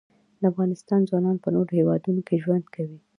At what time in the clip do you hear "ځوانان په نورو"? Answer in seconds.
1.09-1.71